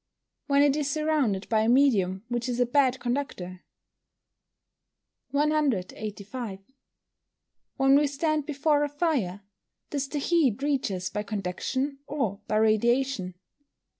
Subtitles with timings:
[0.47, 3.63] _When it is surrounded by a medium which is a bad conductor.
[5.29, 6.57] 185.
[7.79, 9.41] _When we stand before a fire,
[9.91, 13.35] does the heat reach us by conduction or by radiation?